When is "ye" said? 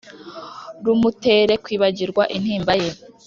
2.81-2.91